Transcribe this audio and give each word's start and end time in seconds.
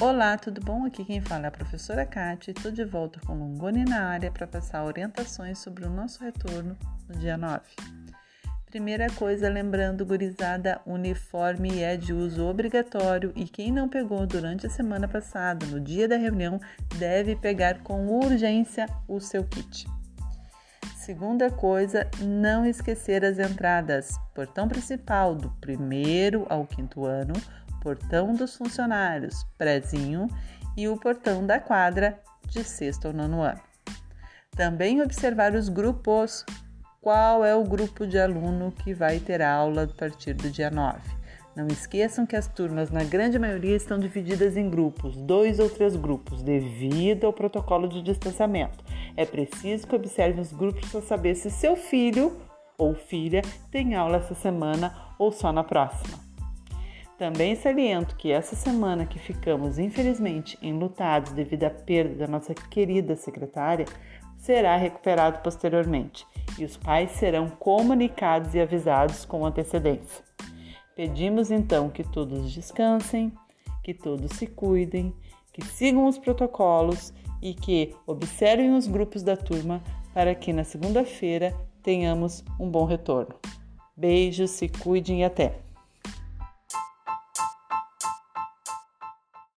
Olá, 0.00 0.38
tudo 0.38 0.60
bom? 0.60 0.84
Aqui 0.84 1.04
quem 1.04 1.20
fala 1.20 1.46
é 1.46 1.48
a 1.48 1.50
professora 1.50 2.06
Kátia. 2.06 2.52
Estou 2.52 2.70
de 2.70 2.84
volta 2.84 3.18
com 3.26 3.34
Longoni 3.34 3.84
na 3.84 4.04
área 4.04 4.30
para 4.30 4.46
passar 4.46 4.84
orientações 4.84 5.58
sobre 5.58 5.84
o 5.84 5.90
nosso 5.90 6.22
retorno 6.22 6.76
no 7.08 7.18
dia 7.18 7.36
9. 7.36 7.62
Primeira 8.66 9.10
coisa, 9.10 9.48
lembrando, 9.48 10.06
gurizada, 10.06 10.80
uniforme 10.86 11.82
é 11.82 11.96
de 11.96 12.12
uso 12.12 12.46
obrigatório 12.46 13.32
e 13.34 13.44
quem 13.46 13.72
não 13.72 13.88
pegou 13.88 14.24
durante 14.24 14.68
a 14.68 14.70
semana 14.70 15.08
passada, 15.08 15.66
no 15.66 15.80
dia 15.80 16.06
da 16.06 16.16
reunião, 16.16 16.60
deve 16.96 17.34
pegar 17.34 17.82
com 17.82 18.06
urgência 18.06 18.86
o 19.08 19.18
seu 19.18 19.42
kit. 19.42 19.84
Segunda 20.96 21.50
coisa, 21.50 22.08
não 22.20 22.64
esquecer 22.64 23.24
as 23.24 23.40
entradas. 23.40 24.16
Portão 24.32 24.68
principal 24.68 25.34
do 25.34 25.50
primeiro 25.60 26.46
ao 26.48 26.64
quinto 26.64 27.04
ano, 27.04 27.32
portão 27.82 28.34
dos 28.34 28.56
funcionários, 28.56 29.44
prezinho 29.56 30.28
e 30.76 30.88
o 30.88 30.96
portão 30.96 31.46
da 31.46 31.58
quadra 31.58 32.20
de 32.46 32.62
sexto 32.64 33.08
ou 33.08 33.14
nono 33.14 33.42
ano. 33.42 33.60
Também 34.56 35.00
observar 35.00 35.54
os 35.54 35.68
grupos. 35.68 36.44
Qual 37.00 37.44
é 37.44 37.54
o 37.54 37.64
grupo 37.64 38.06
de 38.06 38.18
aluno 38.18 38.72
que 38.72 38.92
vai 38.92 39.20
ter 39.20 39.40
aula 39.40 39.84
a 39.84 39.86
partir 39.86 40.34
do 40.34 40.50
dia 40.50 40.68
9? 40.68 40.98
Não 41.58 41.66
esqueçam 41.66 42.26
que 42.26 42.36
as 42.36 42.46
turmas, 42.46 42.90
na 42.90 43.02
grande 43.02 43.38
maioria, 43.38 43.74
estão 43.74 43.98
divididas 43.98 44.56
em 44.56 44.68
grupos, 44.68 45.16
dois 45.16 45.58
ou 45.58 45.68
três 45.68 45.96
grupos, 45.96 46.42
devido 46.42 47.26
ao 47.26 47.32
protocolo 47.32 47.88
de 47.88 48.02
distanciamento. 48.02 48.84
É 49.16 49.24
preciso 49.24 49.86
que 49.86 49.96
observe 49.96 50.40
os 50.40 50.52
grupos 50.52 50.88
para 50.90 51.02
saber 51.02 51.34
se 51.34 51.50
seu 51.50 51.74
filho 51.74 52.36
ou 52.76 52.94
filha 52.94 53.42
tem 53.72 53.96
aula 53.96 54.18
essa 54.18 54.34
semana 54.34 54.94
ou 55.18 55.32
só 55.32 55.52
na 55.52 55.64
próxima. 55.64 56.27
Também 57.18 57.56
saliento 57.56 58.14
que 58.14 58.30
essa 58.30 58.54
semana 58.54 59.04
que 59.04 59.18
ficamos, 59.18 59.76
infelizmente, 59.76 60.56
enlutados 60.62 61.32
devido 61.32 61.64
à 61.64 61.70
perda 61.70 62.14
da 62.14 62.28
nossa 62.28 62.54
querida 62.54 63.16
secretária, 63.16 63.86
será 64.36 64.76
recuperado 64.76 65.40
posteriormente 65.40 66.24
e 66.56 66.64
os 66.64 66.76
pais 66.76 67.10
serão 67.10 67.48
comunicados 67.50 68.54
e 68.54 68.60
avisados 68.60 69.24
com 69.24 69.44
antecedência. 69.44 70.24
Pedimos 70.94 71.50
então 71.50 71.90
que 71.90 72.04
todos 72.04 72.52
descansem, 72.52 73.32
que 73.82 73.92
todos 73.92 74.30
se 74.36 74.46
cuidem, 74.46 75.12
que 75.52 75.64
sigam 75.64 76.06
os 76.06 76.18
protocolos 76.18 77.12
e 77.42 77.52
que 77.52 77.96
observem 78.06 78.76
os 78.76 78.86
grupos 78.86 79.24
da 79.24 79.36
turma 79.36 79.82
para 80.14 80.36
que 80.36 80.52
na 80.52 80.62
segunda-feira 80.62 81.52
tenhamos 81.82 82.44
um 82.60 82.70
bom 82.70 82.84
retorno. 82.84 83.34
Beijos, 83.96 84.50
se 84.52 84.68
cuidem 84.68 85.22
e 85.22 85.24
até! 85.24 85.67